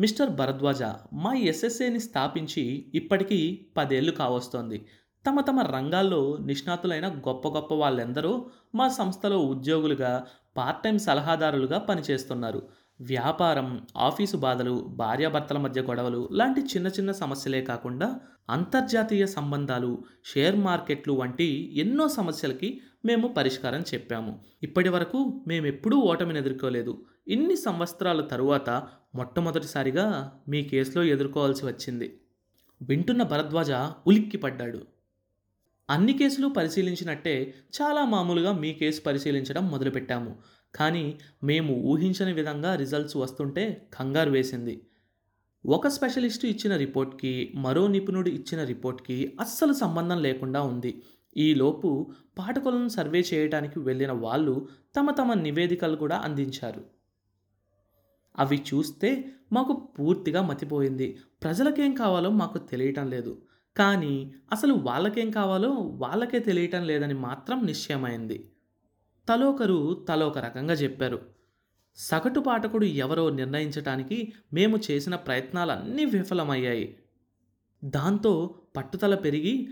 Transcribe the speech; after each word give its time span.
Mister 0.00 0.30
Bharadwaj 0.30 0.82
మా 1.12 1.34
ఎస్ఎస్ఏని 1.34 2.00
స్థాపించి 2.00 2.92
ఇప్పటికీ 2.94 3.66
పదేళ్ళు 3.76 4.12
కావస్తోంది. 4.12 4.86
తమ 5.26 5.40
తమ 5.40 5.60
రంగాల్లో 5.60 6.38
నిష్ణాతులైన 6.46 7.08
గొప్ప 7.08 7.48
గొప్ప 7.48 7.74
వాళ్ళెందరూ 7.74 8.46
మా 8.74 8.88
సంస్థలో 8.88 9.38
ఉద్యోగులుగా 9.38 10.26
పార్ట్ 10.56 10.82
టైం 10.82 10.98
సలహాదారులుగా 10.98 11.78
పనిచేస్తున్నారు. 11.78 12.62
వ్యాపారం 13.00 13.86
ఆఫీసు 13.96 14.36
బాధలు 14.36 14.86
భార్యాభర్తల 14.96 15.58
మధ్య 15.58 15.82
గొడవలు 15.82 16.28
లాంటి 16.32 16.60
చిన్న 16.60 16.86
చిన్న 16.86 17.12
సమస్యలే 17.12 17.62
కాకుండా 17.62 18.20
అంతర్జాతీయ 18.50 19.26
సంబంధాలు 19.26 20.04
షేర్ 20.24 20.56
మార్కెట్లు 20.56 21.12
వంటి 21.12 21.80
ఎన్నో 21.80 22.08
సమస్యలకి 22.08 22.80
మేము 23.04 23.28
పరిష్కారం 23.28 23.80
చెప్పాము. 23.80 24.40
ఇప్పటి 24.62 24.88
వరకు 24.88 25.44
మేమెప్పుడూ 25.48 25.96
ఓటమిని 25.96 26.38
ఎదుర్కోలేదు. 26.38 27.04
ఇన్ని 27.28 27.56
సంవత్సరాల 27.56 28.20
తరువాత 28.20 28.70
మొట్టమొదటిసారిగా 29.14 30.32
మీ 30.48 30.62
కేసులో 30.62 31.04
ఎదుర్కోవాల్సి 31.04 31.66
వచ్చింది. 31.66 32.20
వింటున్న 32.82 33.22
భరద్వాజ 33.22 33.70
ఉలిక్కిపడ్డాడు. 34.06 34.80
అన్ని 35.90 36.12
కేసులు 36.12 36.48
పరిశీలించినట్టే 36.48 37.54
చాలా 37.82 38.04
మామూలుగా 38.04 38.52
మీ 38.52 38.72
కేసు 38.72 39.02
పరిశీలించడం 39.02 39.68
మొదలుపెట్టాము. 39.70 40.38
కానీ 40.74 41.18
మేము 41.44 41.74
ఊహించని 41.74 42.32
విధంగా 42.32 42.74
రిజల్ట్స్ 42.74 43.16
వస్తుంటే 43.16 43.86
కంగారు 43.94 44.30
వేసింది. 44.30 44.80
ఒక 45.66 45.88
స్పెషలిస్టు 45.88 46.46
ఇచ్చిన 46.46 46.76
రిపోర్ట్కి 46.76 47.52
మరో 47.54 47.86
నిపుణుడు 47.86 48.28
ఇచ్చిన 48.28 48.64
రిపోర్ట్కి 48.64 49.36
అస్సలు 49.40 49.72
సంబంధం 49.72 50.22
లేకుండా 50.22 50.62
ఉంది. 50.62 51.02
ఈలోపు 51.36 52.12
పాఠకులను 52.38 52.88
సర్వే 52.88 53.20
చేయడానికి 53.34 53.78
వెళ్ళిన 53.78 54.12
వాళ్ళు 54.12 54.68
తమ 54.96 55.10
తమ 55.10 55.34
నివేదికలు 55.34 55.96
కూడా 55.96 56.16
అందించారు. 56.16 56.99
అవి 58.38 58.64
చూస్తే 58.74 59.30
మాకు 59.52 59.72
పూర్తిగా 59.98 60.42
మతిపోయింది. 60.42 61.18
ప్రజలకేం 61.42 61.94
కావాలో 61.94 62.30
మాకు 62.30 62.58
తెలియటం 62.58 63.10
లేదు. 63.10 63.42
కానీ 63.76 64.34
అసలు 64.52 64.74
వాళ్ళకేం 64.74 65.30
కావాలో 65.30 65.70
వాళ్ళకే 65.72 66.38
తెలియటం 66.38 66.86
లేదని 66.86 67.14
మాత్రం 67.14 67.66
నిశ్చయమైంది. 67.66 68.50
తలోకరు 69.28 70.06
తలోక 70.08 70.38
రకంగా 70.38 70.74
చెప్పారు. 70.74 71.20
సగటు 71.96 72.40
పాఠకుడు 72.40 72.84
ఎవరో 72.84 73.30
నిర్ణయించటానికి 73.30 74.32
మేము 74.52 74.78
చేసిన 74.90 75.14
ప్రయత్నాలన్నీ 75.14 76.04
విఫలమయ్యాయి. 76.04 76.96
దాంతో 77.84 78.60
పట్టుదల 78.76 79.14
పెరిగి 79.14 79.68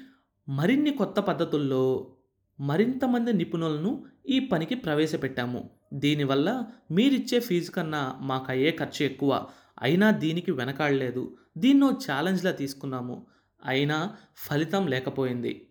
మరిన్ని 0.49 0.91
కొత్త 0.91 1.21
పద్ధతుల్లో 1.21 2.15
మరింతమంది 2.61 3.33
నిపుణులను 3.33 4.05
ఈ 4.29 4.39
పనికి 4.39 4.75
ప్రవేశపెట్టాము. 4.75 5.71
దీనివల్ల 5.95 6.65
మీరిచ్చే 6.91 7.41
ఫీజు 7.41 7.71
కన్నా 7.71 8.19
మాకు 8.21 8.47
అయ్యే 8.49 8.71
ఖర్చు 8.71 9.07
ఎక్కువ. 9.07 9.47
అయినా 9.83 10.11
దీనికి 10.11 10.51
వెనకాడలేదు. 10.51 11.37
దీన్నో 11.59 11.91
ఛాలెంజ్లా 11.91 12.51
తీసుకున్నాము. 12.51 13.27
అయినా 13.65 14.17
ఫలితం 14.37 14.87
లేకపోయింది. 14.87 15.69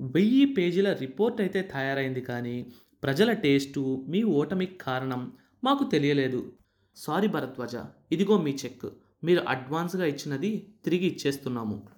వెయ్యి 0.00 0.46
పేజీల 0.46 0.92
రిపోర్ట్ 0.92 1.40
అయితే 1.40 1.62
తయారైంది 1.62 2.20
కానీ 2.20 2.66
ప్రజల 3.02 3.32
టేస్టు 3.32 4.06
మీ 4.08 4.22
ఓటమికి 4.22 4.74
కారణం 4.74 5.32
మాకు 5.64 5.84
తెలియలేదు. 5.84 6.52
సారీ 6.96 7.28
భరద్వాజ 7.28 7.74
ఇదిగో 8.12 8.42
మీ 8.42 8.50
చెక్. 8.64 8.88
మీరు 9.24 9.40
అడ్వాన్స్గా 9.48 10.04
ఇచ్చినది 10.04 10.72
తిరిగి 10.84 11.06
ఇచ్చేస్తున్నాము. 11.06 11.95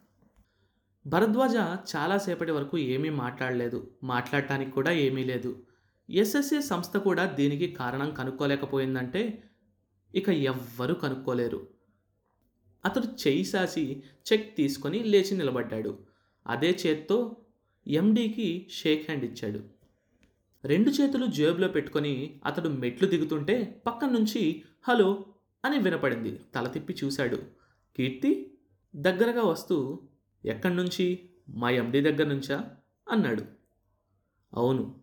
భరద్వాజ 1.07 1.57
చాలాసేపటి 1.97 2.53
వరకు 2.53 2.79
ఏమీ 2.79 3.11
మాట్లాడలేదు. 3.11 3.91
మాట్లాడటానికి 4.03 4.71
కూడా 4.71 4.91
ఏమీ 4.91 5.25
లేదు. 5.25 5.63
ఎస్ఎస్ఏ 6.11 6.61
సంస్థ 6.61 6.97
కూడా 6.97 7.25
దీనికి 7.27 7.67
కారణం 7.73 8.11
కనుక్కోలేకపోయిందంటే 8.11 9.43
ఇక 10.15 10.29
ఎవ్వరూ 10.29 10.95
కనుక్కోలేరు. 10.95 11.69
అతడు 12.85 13.07
చేయి 13.07 13.45
సాసి 13.45 14.03
చెక్ 14.33 14.57
తీసుకొని 14.57 14.99
లేచి 14.99 15.39
నిలబడ్డాడు. 15.39 15.99
అదే 16.47 16.79
చేత్తో 16.87 17.37
ఎండీకి 17.87 18.69
షేక్ 18.71 19.03
హ్యాండ్ 19.03 19.25
ఇచ్చాడు. 19.25 19.61
రెండు 20.65 20.91
చేతులు 20.91 21.27
జేబులో 21.27 21.69
పెట్టుకొని 21.69 22.41
అతడు 22.47 22.69
మెట్లు 22.69 23.09
దిగుతుంటే 23.09 23.83
పక్కన 23.87 24.11
నుంచి 24.11 24.63
హలో 24.89 25.27
అని 25.65 25.79
వినపడింది. 25.79 26.41
తల 26.55 26.69
తిప్పి 26.69 26.97
చూశాడు. 27.05 27.43
కీర్తి 27.97 28.53
దగ్గరగా 28.97 29.43
వస్తూ 29.43 29.99
ఎక్కడి 30.45 30.77
నుంచి? 30.77 31.31
మా 31.49 31.71
ఎండి 31.71 32.01
దగ్గర 32.01 32.27
నుంచా? 32.27 32.77
అన్నాడు. 33.11 33.45
అవును. 34.55 35.01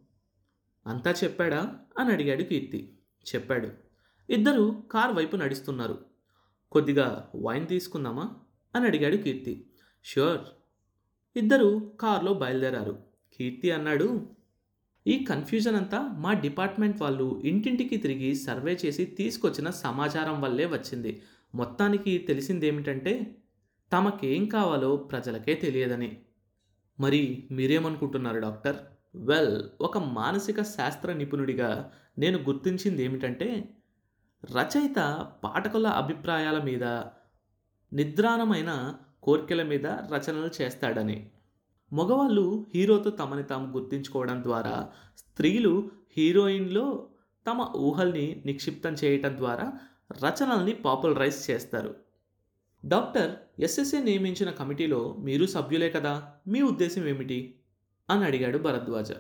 అంతా 0.88 1.14
చెప్పాడా? 1.24 1.80
అని 2.00 2.12
అడిగాడు 2.12 2.44
కీర్తి. 2.44 2.98
చెప్పాడు. 3.36 3.70
ఇద్దరు 4.30 4.84
కార్ 4.92 5.14
వైపు 5.14 5.36
నడుస్తున్నారు. 5.36 6.06
కొద్దిగా 6.72 7.32
వైన్ 7.36 7.68
తీసుకుందామా? 7.68 8.36
అని 8.76 8.86
అడిగాడు 8.86 9.16
కీర్తి. 9.16 9.70
ష్యూర్ 10.06 10.42
ఇద్దరు 11.36 11.92
కారులో 12.00 12.34
బయలుదేరారు. 12.34 13.04
కీర్తి 13.34 13.72
అన్నాడు. 13.72 14.30
ఈ 15.08 15.24
కన్ఫ్యూజన్ 15.24 15.76
అంతా 15.76 16.02
మా 16.02 16.34
డిపార్ట్మెంట్ 16.34 17.02
వాళ్ళు 17.02 17.42
ఇంటింటికి 17.46 17.98
తిరిగి 17.98 18.36
సర్వే 18.36 18.78
చేసి 18.86 19.06
తీసుకొచ్చిన 19.06 19.70
సమాచారం 19.70 20.42
వల్లే 20.42 20.66
వచ్చింది. 20.66 21.22
మొత్తానికి 21.56 22.18
తెలిసిందేమిటంటే 22.18 23.36
తమకేం 23.94 24.46
కావాలో 24.46 24.96
ప్రజలకే 24.96 25.56
తెలియదని. 25.56 26.22
మరి 27.00 27.48
మీరేమనుకుంటున్నారు 27.52 28.40
డాక్టర్? 28.40 28.76
వెల్ 29.16 29.64
ఒక 29.82 29.98
మానసిక 29.98 30.62
శాస్త్ర 30.62 31.14
నిపుణుడిగా 31.14 31.92
నేను 32.18 32.38
గుర్తించింది 32.38 33.04
ఏమిటంటే 33.04 33.76
రచయిత 34.46 35.28
పాఠకుల 35.44 35.88
అభిప్రాయాల 35.88 36.64
మీద 36.64 36.84
నిద్రాణమైన 37.94 38.96
కోర్కెల 39.24 39.64
మీద 39.64 39.88
రచనలు 39.88 40.50
చేస్తాడని. 40.62 41.32
మగవాళ్ళు 41.94 42.66
హీరోతో 42.76 43.10
తమని 43.10 43.44
తాము 43.44 43.78
గుర్తించుకోవడం 43.78 44.44
ద్వారా 44.44 44.92
స్త్రీలు 45.18 45.92
హీరోయిన్లో 46.18 47.08
తమ 47.48 47.72
ఊహల్ని 47.76 48.44
నిక్షిప్తం 48.46 48.94
చేయటం 48.94 49.38
ద్వారా 49.38 49.74
రచనల్ని 50.26 50.74
పాపులరైజ్ 50.74 51.52
చేస్తారు. 51.52 52.05
డాక్టర్ 52.86 53.36
ఎస్ఎస్ఏ 53.62 54.04
నియమించిన 54.04 54.52
కమిటీలో 54.52 55.16
మీరు 55.20 55.46
సభ్యులే 55.46 55.90
కదా 55.90 56.34
మీ 56.48 56.62
ఉద్దేశం 56.62 57.08
ఏమిటి? 57.08 57.60
అని 58.10 58.26
అడిగాడు 58.26 58.58
భరద్వాజ. 58.58 59.12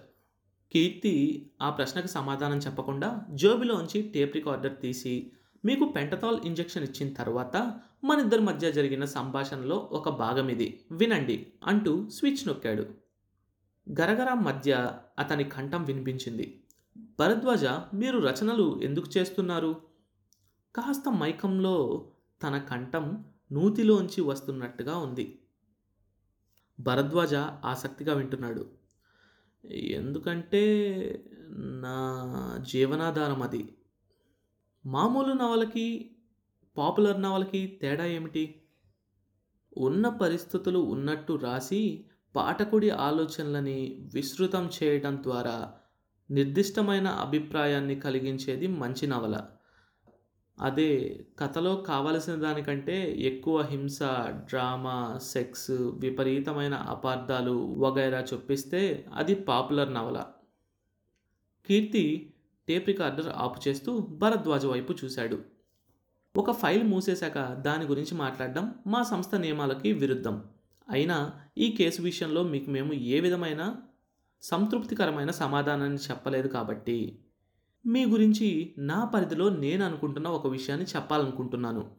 కీర్తి 0.74 1.46
ఆ 1.62 1.70
ప్రశ్నకు 1.70 2.08
సమాధానం 2.08 2.58
చెప్పకుండా 2.58 3.22
జోబిలోంచి 3.34 4.02
టేప్ 4.02 4.36
రికార్డర్ 4.36 4.81
తీసి 4.81 5.31
మీకు 5.66 5.86
పెంటతాల్ 5.86 6.40
ఇంజెక్షన్ 6.46 6.84
ఇచ్చిన 6.84 7.14
తర్వాత 7.14 7.81
మన 8.04 8.20
ఇద్దరి 8.20 8.42
మధ్య 8.42 8.72
జరిగిన 8.72 9.06
సంభాషణలో 9.06 9.90
ఒక 9.92 10.09
భాగం 10.09 10.50
ఇది 10.50 10.81
వినండి 10.92 11.48
అంటూ 11.68 12.09
స్విచ్ 12.09 12.48
నొక్కాడు. 12.48 12.86
గరగర 14.00 14.34
మధ్య 14.34 15.00
అతని 15.20 15.44
కంఠం 15.44 15.84
వినిపించింది. 15.84 16.64
భరద్వాజ 16.98 17.66
మీరు 17.94 18.20
రచనలు 18.20 18.80
ఎందుకు 18.84 19.18
చేస్తున్నారు? 19.18 19.81
కాస్త 20.75 21.09
మైకంలో 21.09 22.08
తన 22.44 22.58
కంఠం 22.58 23.25
నూతిలోంచి 23.51 24.22
వస్తున్నట్టుగా 24.22 24.97
ఉంది. 24.97 25.41
భరద్వాజ 26.79 27.35
ఆసక్తిగా 27.35 28.13
వింటున్నాడు. 28.13 28.69
ఎందుకంటే 29.72 30.63
నా 31.57 32.59
జీవనాధారం 32.67 33.41
అది. 33.41 33.78
మామూలు 34.85 35.33
నవలకి 35.33 36.16
పాపులర్ 36.78 37.22
నవలకి 37.22 37.79
తేడా 37.81 38.06
ఏమిటి? 38.06 38.61
ఉన్న 39.77 40.09
పరిస్థితులు 40.09 40.79
ఉన్నట్టు 40.79 41.33
రాసి 41.33 42.06
పాఠకుడి 42.35 42.89
ఆలోచనలని 42.89 44.09
విస్తృతం 44.13 44.69
చేయడం 44.83 45.23
ద్వారా 45.23 45.73
నిర్దిష్టమైన 46.31 47.07
అభిప్రాయాన్ని 47.07 48.00
కలిగించేది 48.00 48.68
మంచి 48.68 49.07
నవల. 49.07 49.48
అదే 50.60 51.19
కథలో 51.40 51.75
కావలసిన 51.75 52.36
దానికంటే 52.36 53.12
ఎక్కువ 53.18 53.62
హింస 53.62 54.00
డ్రామా 54.30 55.18
సెక్స్ 55.18 55.72
విపరీతమైన 55.72 56.74
అపార్థాలు 56.74 57.52
వగైరా 57.52 58.25
చొప్పిస్తే 58.34 59.06
అది 59.13 59.36
పాపులర్ 59.36 59.94
నవల. 59.94 60.25
కీర్తి 61.68 62.34
టేప్ 62.68 62.88
రికార్డర్ 62.88 63.28
ఆపు 63.36 63.69
చేస్తూ 63.69 63.98
భరద్వాజ 63.98 64.66
వైపు 64.66 64.96
చూశాడు. 65.04 65.44
ఒక 66.36 66.52
ఫైల్ 66.52 66.84
మూసేశాక 66.84 67.54
దాని 67.54 67.86
గురించి 67.86 68.18
మాట్లాడడం 68.18 68.75
మా 68.88 69.04
సంస్థ 69.04 69.36
నియమాలకి 69.36 69.94
విరుద్ధం. 69.94 70.44
అయినా 70.90 71.42
ఈ 71.58 71.72
కేసు 71.72 72.01
విషయంలో 72.01 72.44
మీకు 72.44 72.69
మేము 72.69 72.94
ఏ 72.94 73.19
విధమైన 73.19 73.75
సంతృప్తికరమైన 74.42 75.31
సమాధానాన్ని 75.31 75.98
చెప్పలేదు 75.98 76.48
కాబట్టి. 76.48 77.19
మీ 77.88 78.06
గురించి 78.06 78.76
నా 78.78 79.06
పరిధిలో 79.06 79.50
నేను 79.50 79.86
అనుకుంటున్న 79.86 80.28
ఒక 80.28 80.48
విషయాన్ని 80.48 80.86
చెప్పాలనుకుంటున్నాను. 80.96 81.92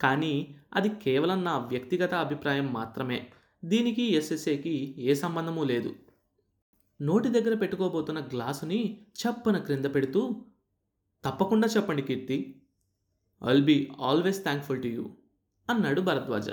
కానీ 0.00 0.56
అది 0.72 0.88
కేవలం 0.88 1.44
నా 1.44 1.58
వ్యక్తిగత 1.58 2.14
అభిప్రాయం 2.14 2.72
మాత్రమే. 2.72 3.32
దీనికి 3.64 4.02
ఎస్ఎస్ఏకి 4.14 4.94
ఏ 4.98 5.14
సంబంధము 5.14 5.64
లేదు. 5.64 5.94
నోటి 7.02 7.28
దగ్గర 7.28 7.54
పెట్టుకోబోతున్న 7.54 8.20
గ్లాసుని 8.20 9.06
చప్పున 9.22 9.58
క్రింద 9.58 9.84
పెడుతూ 9.84 10.44
తప్పకుండా 11.24 11.68
చెప్పండి 11.68 12.02
Keerthi. 12.02 12.62
I'll 13.48 13.64
be 13.64 13.88
always 14.00 14.42
thankful 14.42 14.82
to 14.82 14.86
you 14.86 15.10
అన్నాడు 15.70 16.00
భరద్వాజ. 16.00 16.50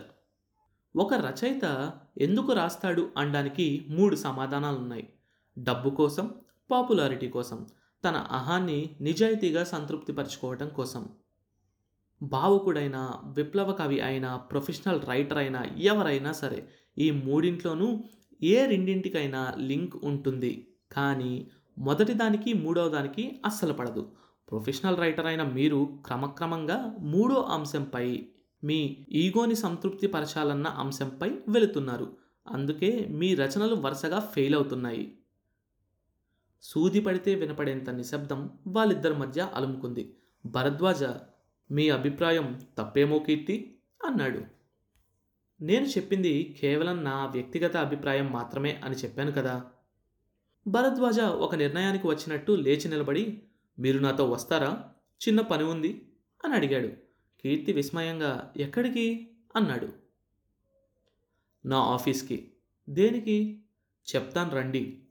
ఒక 0.95 1.13
రచయిత 1.13 1.93
ఎందుకు 2.17 2.51
రాస్తాడు 2.51 3.09
అనడానికి 3.17 3.85
మూడు 3.89 4.15
సమాధానాలున్నాయి. 4.15 5.13
డబ్బు 5.59 5.89
కోసం 5.89 6.33
పాపులారిటీ 6.71 7.29
కోసం. 7.29 7.67
తన 8.03 8.15
అహాన్ని 8.15 8.97
నిజాయితీగా 9.01 9.63
సంతృప్తిపరచుకోవటం 9.63 10.69
కోసం. 10.69 11.09
భావుకుడైన 12.23 13.11
విప్లవ 13.25 13.71
కవి 13.71 14.01
అయినా 14.01 14.37
ప్రొఫెషనల్ 14.37 15.01
రైటర్ 15.01 15.37
అయినా 15.37 15.65
ఎవరైనా 15.77 16.31
సరే 16.31 16.69
ఈ 16.97 17.11
మూడింట్లోనూ 17.11 18.03
ఏ 18.41 18.65
రెండింటికైనా 18.65 19.55
లింక్ 19.57 19.95
ఉంటుంది. 20.03 20.67
కానీ 20.91 21.51
మొదటి 21.77 22.13
దానికి 22.13 22.53
మూడవ 22.53 22.89
దానికి 22.89 23.41
అస్సలు 23.45 23.73
పడదు. 23.73 24.11
ప్రొఫెషనల్ 24.51 24.97
రైటర్ 24.97 25.25
అయిన 25.25 25.43
మీరు 25.43 25.99
క్రమక్రమంగా 26.05 26.95
మూడో 26.99 27.35
అంశంపై 27.35 28.27
మీ 28.63 29.05
ఈగోని 29.11 29.55
సంతృప్తి 29.55 30.07
పరచాలన్న 30.07 30.67
అంశంపై 30.67 31.29
వెళుతున్నారు. 31.29 32.17
అందుకే 32.47 33.07
మీ 33.09 33.35
రచనలు 33.35 33.75
వరుసగా 33.75 34.19
ఫెయిల్ 34.19 34.55
అవుతున్నాయి. 34.55 35.18
సూది 36.61 37.01
పడితే 37.01 37.35
వినపడేంత 37.35 37.89
నిశ్శబ్దం 37.89 38.59
వాళ్ళిద్దరి 38.67 39.13
మధ్య 39.13 39.51
అలుముకుంది. 39.53 40.15
భరద్వాజ 40.45 41.03
మీ 41.71 41.89
అభిప్రాయం 41.89 42.61
తప్పేమో 42.77 43.19
కీర్తి 43.19 43.79
అన్నాడు. 44.05 44.41
నేను 45.61 45.85
చెప్పింది 45.85 46.57
కేవలం 46.61 47.03
నా 47.03 47.25
వ్యక్తిగత 47.25 47.77
అభిప్రాయం 47.77 48.31
మాత్రమే 48.31 48.81
అని 48.83 48.95
చెప్పాను 48.95 49.31
కదా. 49.31 49.65
భరద్వాజ 50.67 51.19
ఒక 51.19 51.55
నిర్ణయానికి 51.55 52.07
వచ్చినట్టు 52.07 52.51
లేచి 52.51 52.89
నిలబడి 52.89 53.43
మీరు 53.79 53.99
నాతో 53.99 54.29
వస్తారా? 54.29 54.83
చిన్న 55.27 55.41
పని 55.41 55.63
ఉంది 55.63 56.09
అని 56.45 56.53
అడిగాడు. 56.53 56.87
కీర్తి 57.43 57.73
విస్మయంగా 57.73 58.53
ఎక్కడికి 58.57 59.29
అన్నాడు. 59.55 59.89
నా 61.65 61.77
ఆఫీస్కి. 61.77 62.51
దేనికి? 62.89 63.63
చెప్తాను 64.15 64.51
రండి. 64.51 65.03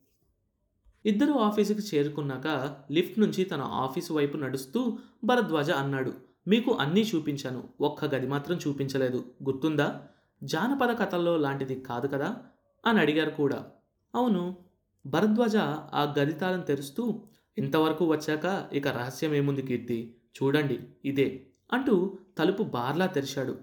ఇద్దరు 1.07 1.33
ఆఫీసుకి 1.33 1.97
చేరుకున్నాక 1.97 2.77
లిఫ్ట్ 2.91 3.19
నుంచి 3.19 3.45
తన 3.45 3.61
ఆఫీసు 3.61 4.13
వైపు 4.13 4.37
నడుస్తూ 4.37 4.99
భరద్వాజ 5.25 5.71
అన్నాడు 5.71 6.15
మీకు 6.49 6.73
అన్నీ 6.73 7.01
చూపించాను 7.01 7.69
ఒక్క 7.81 8.05
గది 8.05 8.27
మాత్రం 8.27 8.59
చూపించలేదు 8.69 9.25
గుర్తుందా? 9.45 10.03
జానపద 10.43 10.99
కథల్లో 10.99 11.37
లాంటిది 11.37 11.81
కాదు 11.81 12.07
కదా? 12.07 12.37
అని 12.87 13.01
అడిగారు 13.01 13.31
కూడా. 13.31 13.67
అవును. 14.15 14.57
భరద్వాజ 15.07 15.57
ఆ 15.95 16.15
గది 16.19 16.33
తాళం 16.33 16.61
తెరుస్తూ 16.61 17.23
ఇంతవరకు 17.59 18.05
వచ్చాక 18.05 18.69
ఇక 18.73 18.89
రహస్యం 18.89 19.35
ఏముంది 19.35 19.63
కీర్తి? 19.63 20.17
చూడండి 20.43 20.81
ఇదే 21.05 21.47
అంటూ 21.73 22.19
తలుపు 22.39 22.63
బార్లా 22.63 23.07
తెరిచాడు. 23.07 23.59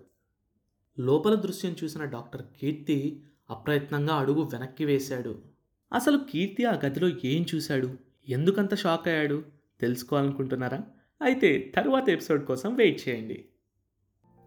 లోపల 1.00 1.36
దృశ్యం 1.36 1.76
చూసిన 1.84 2.04
డాక్టర్ 2.04 2.42
కీర్తి 2.62 3.24
అప్రయత్నంగా 3.50 4.16
అడుగు 4.16 4.42
వెనక్కి 4.42 4.86
వేశాడు. 4.86 5.55
అసలు 5.96 6.18
కీర్తి 6.18 6.66
ఆ 6.66 6.80
గదిలో 6.86 7.10
ఏం 7.26 7.46
చూశాడు? 7.56 7.90
ఎందుకంత 8.30 8.76
షాక్ 8.76 9.08
అయ్యాడు? 9.08 9.44
తెలుసుకోవాలనుకుంటున్నారా? 9.82 10.82
అయితే 11.22 11.72
తరువాత 11.76 12.10
ఎపిసోడ్ 12.10 12.46
కోసం 12.46 12.76
వెయిట్ 12.76 13.10
చేయండి. 13.10 13.46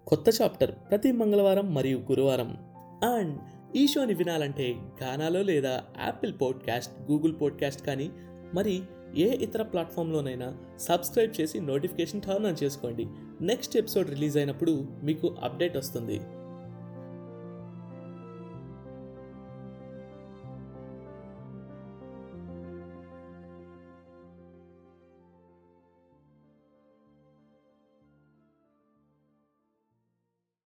కొత్త 0.06 0.42
చాప్టర్ 0.42 0.70
ప్రతి 0.70 1.12
మంగళవారం 1.12 1.74
మరియు 1.74 1.98
గురువారం. 1.98 2.56
అండ్ 3.14 3.38
ఈ 3.76 3.86
షోని 3.86 4.14
వినాలంటే 4.14 4.76
గానాలో 5.02 5.42
లేదా 5.42 5.84
యాపిల్ 6.04 6.32
పాడ్కాస్ట్ 6.42 7.10
గూగుల్ 7.10 7.34
పాడ్కాస్ట్ 7.42 7.86
కానీ 7.86 8.10
మరి 8.54 8.82
ఏ 9.16 9.36
ఇతర 9.36 9.62
ప్లాట్ఫామ్లోనైనా 9.62 10.56
సబ్స్క్రైబ్ 10.78 11.40
చేసి 11.40 11.60
నోటిఫికేషన్ 11.60 12.22
టర్న్ 12.22 12.46
ఆన్ 12.46 12.62
చేసుకోండి. 12.62 13.06
నెక్స్ట్ 13.40 13.76
ఎపిసోడ్ 13.76 14.10
రిలీజ్ 14.10 14.36
అయినప్పుడు 14.36 14.88
మీకు 15.02 15.36
అప్డేట్ 15.42 15.76
వస్తుంది. 15.76 16.20